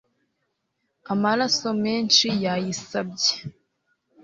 Amaraso 1.13 1.69
menshi 1.83 2.27
yayisabye 2.45 3.33